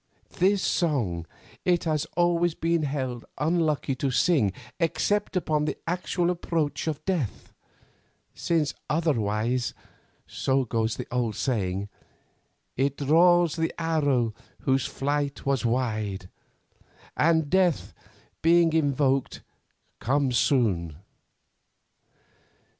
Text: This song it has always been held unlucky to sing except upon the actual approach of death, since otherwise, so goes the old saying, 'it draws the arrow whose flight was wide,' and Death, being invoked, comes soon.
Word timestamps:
This 0.39 0.63
song 0.63 1.27
it 1.63 1.83
has 1.83 2.05
always 2.17 2.55
been 2.55 2.81
held 2.81 3.23
unlucky 3.37 3.93
to 3.97 4.09
sing 4.09 4.51
except 4.79 5.35
upon 5.37 5.65
the 5.65 5.77
actual 5.85 6.31
approach 6.31 6.87
of 6.87 7.05
death, 7.05 7.53
since 8.33 8.73
otherwise, 8.89 9.75
so 10.25 10.65
goes 10.65 10.95
the 10.97 11.05
old 11.11 11.35
saying, 11.35 11.87
'it 12.75 12.97
draws 12.97 13.55
the 13.57 13.71
arrow 13.79 14.33
whose 14.61 14.87
flight 14.87 15.45
was 15.45 15.67
wide,' 15.67 16.29
and 17.15 17.51
Death, 17.51 17.93
being 18.41 18.73
invoked, 18.73 19.43
comes 19.99 20.35
soon. 20.35 20.95